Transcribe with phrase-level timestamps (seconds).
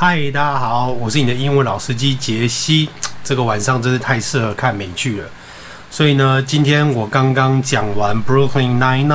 [0.00, 2.88] 嗨，大家好，我是你的英文老司机杰西。
[3.24, 5.28] 这个晚上真是太适合看美剧了，
[5.90, 9.08] 所以呢，今天我刚刚讲完《Brooklyn Nine-Nine》，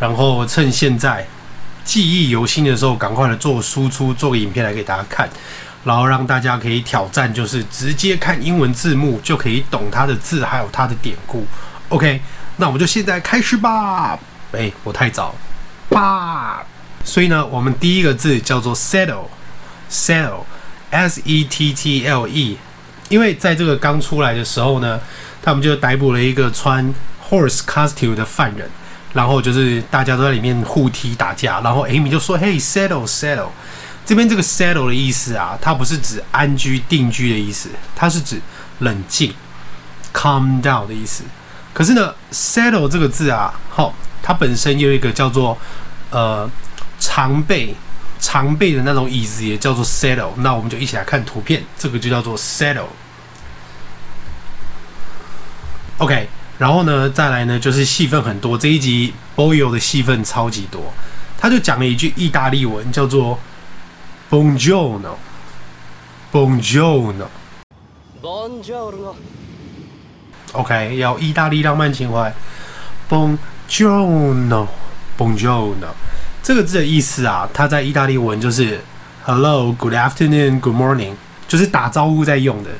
[0.00, 1.26] 然后趁现在
[1.84, 5.28] 记忆犹新的时候，赶快的做输出，做个影片来给大家看，
[5.84, 11.46] 然后让大家可以挑战，就是直接看英文字幕就可以懂它的字，还有它的典故。
[11.90, 12.18] OK，
[12.56, 14.18] 那我们就现在开始吧。
[14.52, 15.34] 哎，我太早，
[15.90, 16.64] 吧。
[17.04, 19.26] 所以呢，我们第一个字叫做 settle。
[19.92, 22.56] Settle，s e t t l e，
[23.10, 24.98] 因为在这个刚出来的时候呢，
[25.42, 26.82] 他们就逮捕了一个穿
[27.28, 28.66] horse costume 的犯人，
[29.12, 33.48] 然后就是大家都在里面互踢打架，然后 Amy 就说：“嘿，settle，settle。”
[34.06, 38.40] 这边这个 settle 的意思啊，它不是指安居定居的意思，它是指
[38.78, 39.32] 冷静
[40.14, 41.22] ，calm down 的意思。
[41.74, 45.56] 可是呢，settle 这个字啊，好，它本身有一个叫做
[46.10, 46.50] 呃
[46.98, 47.76] 常备。
[48.22, 52.86] 常备的那种椅子也叫做 settle，那我们就一起来看图片，这个就叫做 settle。
[55.98, 60.92] OK，然后呢，再来呢就是戏份很多，这一集 Boyle 的戏份超级多，
[61.36, 63.40] 他就讲了一句意大利文，叫做
[64.30, 67.26] Buongiorno，Buongiorno。
[68.22, 69.16] Buongiorno。
[70.52, 72.32] OK，要意大利浪漫情怀
[73.10, 75.88] ，Buongiorno，Buongiorno。
[76.42, 78.80] 这个字的意思啊，它在意大利文就是
[79.22, 81.12] “hello”、“good afternoon”、“good morning”，
[81.46, 82.70] 就是打招呼在用的。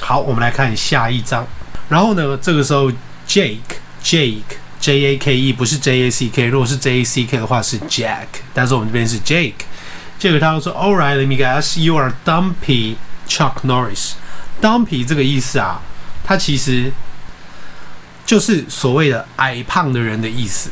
[0.00, 1.44] 好，我们来看下一张。
[1.88, 2.92] 然后呢，这个时候
[3.26, 3.58] Jake、
[4.02, 4.42] Jake、
[4.78, 9.54] J A K E 不是 J A C K，如果是 J A C K 的话是 Jack，但是我们这边是 Jake。
[10.18, 12.94] 这个他说：“All right, let me guess, you are dumpy
[13.28, 14.12] Chuck Norris。”
[14.62, 15.80] Dumpy 这个意思啊，
[16.24, 16.92] 它其实
[18.24, 20.70] 就是所谓的矮胖的人的意思。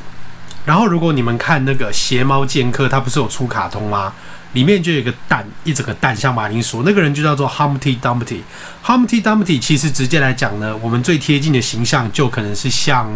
[0.67, 4.12] 然后，如果你们看那个《邪猫剑客》，他不是有出卡通吗？
[4.53, 8.41] 里面就有一个蛋，一整个蛋像马铃薯，那个人就叫做 Humpty Dumpty。
[8.84, 13.09] Humpty Dumpty 其实直接来讲呢，我们最贴近的形象就可能是像，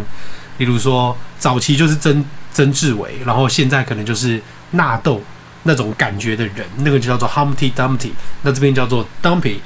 [0.58, 4.40] 例如说早期就是曾曾志伟，然后现在可能就是
[4.72, 5.22] 纳豆
[5.64, 8.10] 那种感觉的人，那个就叫做 Humpty Dumpty。
[8.42, 9.56] 那这边叫做 Dumpty。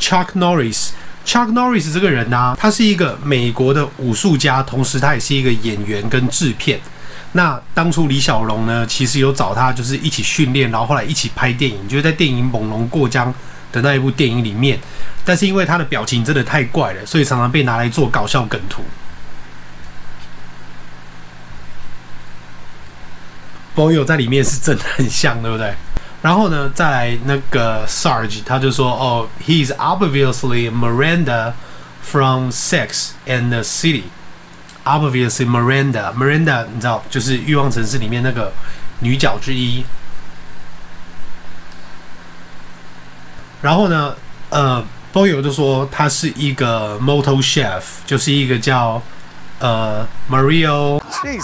[0.00, 6.80] Chuck Norris，Chuck Norris 这个人呢、他是一个美国的武术家，同时他也是一个演员跟制片。
[7.36, 13.28] 那当初李小龙呢，其实有找他，就是一起训练，然后后来一起拍电影，就是在电影《猛龙过江》
[13.72, 14.78] 的那一部电影里面。
[15.24, 18.84] 但是因为他的表情真的太怪了，所以常常被拿来做搞笑梗图。
[23.74, 25.74] Boyle 在里面是真的很像，对不对？
[26.22, 31.54] 然后呢，再来那个 Sarge，他就说：“哦，He is obviously Miranda
[32.00, 34.04] from Sex and the City。”
[34.84, 38.52] Obviously, Miranda, Miranda，你知道，就是《欲望城市》里面那个
[39.00, 39.84] 女角之一。
[43.62, 44.14] 然后呢，
[44.50, 49.02] 呃，都有就说她是一个 Motel Chef，就是一个叫。
[49.63, 51.43] 呃 Mario。Jeez,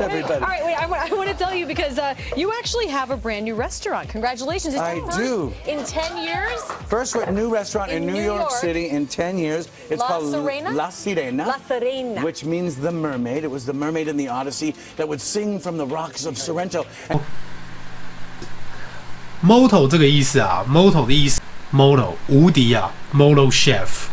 [0.00, 0.42] everybody.
[0.42, 3.16] All right, wait, I, I want to tell you because uh, you actually have a
[3.16, 4.08] brand new restaurant.
[4.08, 4.74] Congratulations.
[4.74, 5.52] It's I do.
[5.68, 6.60] In 10 years?
[6.88, 9.68] First new restaurant in, in New, New York, York, City in 10 years.
[9.88, 10.74] It's La called Sirena?
[10.74, 11.46] La Sirena.
[11.46, 12.24] La Sirena.
[12.24, 13.44] Which means the mermaid.
[13.44, 16.84] It was the mermaid in the Odyssey that would sing from the rocks of Sorrento.
[19.42, 21.40] Moto 这个意思啊，Moto 的意思，
[21.72, 24.06] Moto 无敌啊，Moto chef。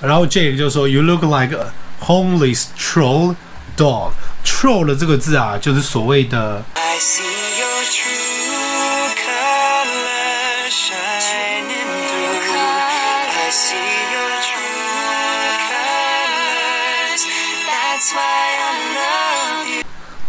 [0.00, 3.35] 然后 Jake 就说，You look like a homeless troll
[3.77, 4.11] dog。
[4.43, 6.63] Troll 的这个字啊，就是所谓的。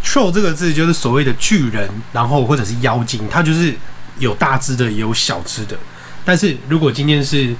[0.04, 3.74] Troll 这个字就是所谓的巨人，然后或者是妖精，它就是
[4.18, 5.74] 有大只的，也有小只的。
[6.22, 7.56] 但是如果今天是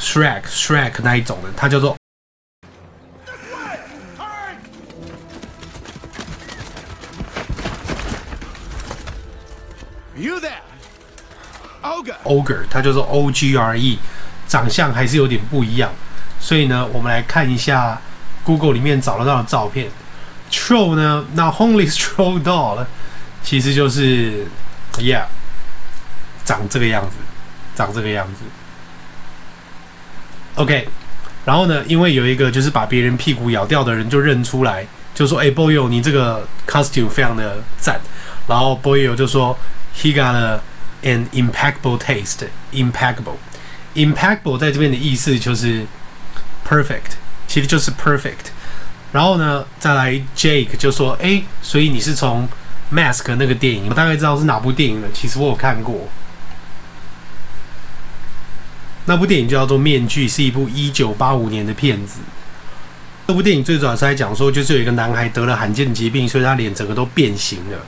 [0.00, 1.96] Shrek Shrek 那一种的，它叫做。
[10.14, 10.60] You there,
[11.82, 12.14] ogre?
[12.24, 13.98] Ogre，它就是 O G R E，
[14.46, 15.90] 长相还是有点不一样。
[16.38, 17.98] 所以呢，我们来看一下
[18.44, 19.90] Google 里面找得到的照片。
[20.50, 22.84] Troll 呢，那 Homeless Troll Doll
[23.42, 24.46] 其实就是
[24.98, 25.24] ，Yeah，
[26.44, 27.16] 长这个样子，
[27.74, 28.42] 长这个样子。
[30.56, 30.88] OK，
[31.46, 37.98] 然后呢，因为有一个就是把别人屁股咬掉的人就认出来，就说：“哎，Boy，你这个 costume 非常的赞。”
[38.46, 39.58] 然后 Boy 就说。
[39.94, 40.60] He got a,
[41.02, 42.46] an impeccable taste.
[42.72, 43.36] Impeccable,
[43.94, 45.86] impeccable 在这边的意思就是
[46.66, 47.16] perfect，
[47.46, 48.50] 其实就是 perfect。
[49.12, 52.48] 然后呢，再来 Jake 就说：“诶，所以你是从
[52.90, 55.08] Mask 那个电影，我大概知道是哪部电影了。
[55.12, 56.08] 其实我有看过，
[59.04, 62.20] 那部电影就叫做《面具》，是一部一九八五年的片子。
[63.26, 67.78] 这部电影最主要是在讲说，就是有一个男孩得了罕见的疾病，所以他脸整个都变形了。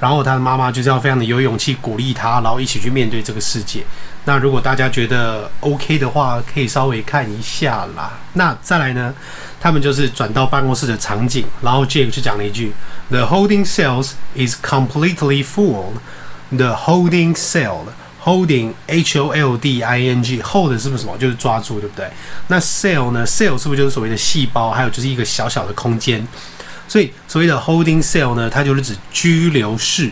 [0.00, 3.84] 然后他的妈妈就是要非常的有勇气鼓励他，然后一起去面对这个世界。
[4.24, 8.18] 那如果大家觉得 OK 的话，可以稍微看一下啦。
[8.32, 9.14] 那再来呢，
[9.60, 12.72] 他们就是转到办公室的场景，然后 Jake 就讲了一句
[13.10, 15.92] ：“The holding cells is completely full.
[16.50, 17.80] The holding cell,
[18.24, 21.16] holding H O L D I N G, hold 是不是什么？
[21.18, 22.10] 就是抓住，对不对？
[22.48, 24.70] 那 cell 呢？cell 是不是就是所谓的细胞？
[24.70, 26.26] 还有就是一个小小的空间。”
[26.90, 30.10] 所以所谓的 holding cell 呢，它就是指拘留室，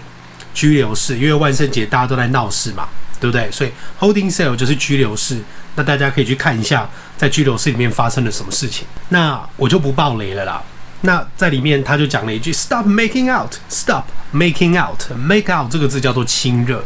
[0.55, 2.89] 拘留室，因为万圣节大家都在闹事嘛，
[3.19, 3.51] 对不对？
[3.51, 5.43] 所以 holding cell 就是拘留室。
[5.75, 8.87] 那大家可以去看一下，在拘留室里面发生了什么事情。
[9.09, 10.63] 那我就不爆雷了啦。
[11.01, 16.85] 那在里面他就讲了一句 “stop making out”，“stop making out”，“make out” 这个字叫做亲热，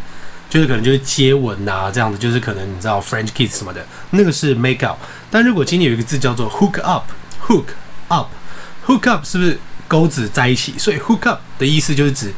[0.49, 4.97] 就是可能就是接吻啊这样子，就是可能你知道 French kiss 什么的，那个是 make out。
[5.31, 7.65] 但如果今天有一个字叫做 hook up，hook
[8.09, 9.59] up，hook up 是不是？
[9.93, 12.33] 钩子在一起，所以 hook up 的意思就是指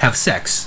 [0.00, 0.66] have sex、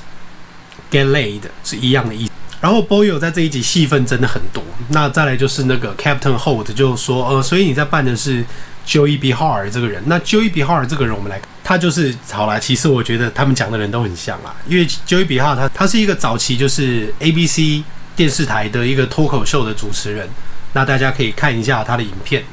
[0.92, 2.32] get laid 是一样的意思。
[2.60, 4.62] 然后 Boyle 在这一集戏份真的很多。
[4.90, 8.44] 那再来就是那个 Captain Holt 就说，呃，所以你在扮的是
[8.86, 10.04] Joey Behar 这个人。
[10.08, 12.60] 那 Joey Behar 这个人，我们来，他就是好啦。
[12.60, 17.84] 其实我觉得他们讲的人都很像啦，因为 Joey Behar 他他是一个早期就是 ABC
[18.18, 20.28] 电视台的一个脱口秀的主持人。
[20.74, 22.44] 那大家可以看一下他的影片。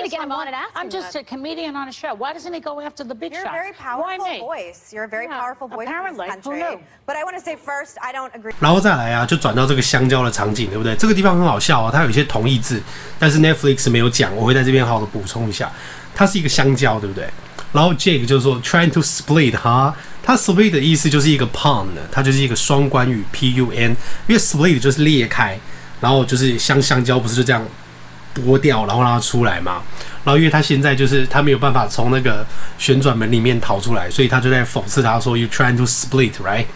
[0.00, 0.08] Who am I?
[0.08, 2.14] I need to get him on and ask I'm just a comedian on a show.
[2.14, 3.44] Why doesn't he go after the big shots?
[3.44, 4.92] You're a very powerful voice.
[4.92, 6.62] You're a very powerful voice in this country.
[7.06, 8.52] But I want to say first, I don't agree.
[8.60, 10.94] 然后再来啊，就转到这个香蕉的场景，对不对？
[10.96, 12.82] 这个地方很好笑啊，它有一些同义字，
[13.18, 15.70] 但是 Netflix 没有讲，我会在这边好好的补充一下。
[16.14, 17.28] 它是一个香蕉，对不对？
[17.72, 23.90] 然后 Jake 就是说 trying to split 哈，它 split 的意思就是一个 pun，它就是一个双关语 p u n，
[24.26, 25.58] 因为 split 就是裂开，
[26.00, 27.64] 然后就是香香蕉不是就这样。
[28.34, 29.82] 剥掉，然后让它出来嘛。
[30.22, 32.46] 然后因为他现在就是他没有办法从那个
[32.76, 36.66] 旋转门里面逃出来，所以他就在讽刺他说：“You trying to split, right？”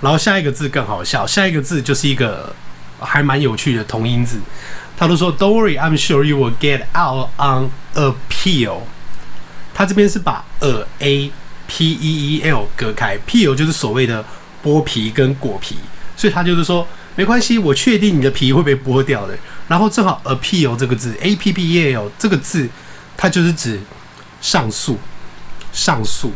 [0.00, 2.54] 然后下一个字更好笑，下一个字就是一个
[3.00, 4.38] 还蛮有趣的同音字。
[4.96, 8.82] 他都说：“Don't worry, I'm sure you will get out on appeal。”
[9.74, 11.32] 他这边是把 a a
[11.66, 14.24] p e e l 隔开，peel 就是所谓的
[14.64, 15.76] 剥皮跟果皮，
[16.16, 16.86] 所以他就是说。
[17.14, 19.36] 没关系，我确定你的皮会被剥掉的。
[19.72, 22.68] 然后正好 appeal 这个字，a p p e a l 这个字，
[23.16, 23.80] 它就是指
[24.38, 24.98] 上诉，
[25.72, 26.30] 上诉。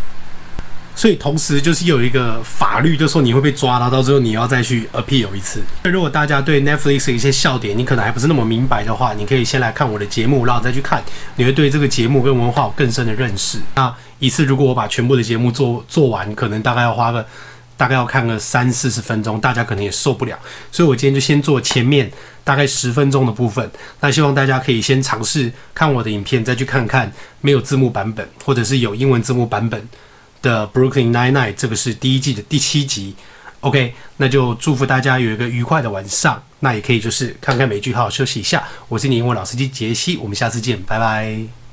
[0.95, 5.61] 所以同时就是有一个法律，就说你会被抓到，到时候你要再去 appeal 一次。
[5.83, 11.05] 那如果大家对 Netflix 的一些笑点，你可能还不是那么明白的话，你可以先来看我的节目，然后再去看，
[11.35, 13.59] 你会对这个节目跟文化有更深的认识。
[13.75, 17.27] 那一次如果我把全部的节目做做完，可能大概要花个。
[17.77, 20.39] 大概要看个三四十分钟，大家可能也受不了，
[20.73, 22.11] 所以我今天就先做前面
[22.43, 23.71] 大概十分钟的部分。
[24.01, 29.89] 那希望大家可以先尝试看我的影片，再去看看没有字幕版本，或者是有英文字幕版本
[30.43, 33.15] 的《Brooklyn Nine-Nine》，这个是第一季的第七集。
[33.61, 36.43] OK，那就祝福大家有一个愉快的晚上。
[36.61, 38.67] 那也可以就是看看美剧，好好休息一下。
[38.89, 41.66] 我是你英文老司机杰西，我们下次见，拜拜。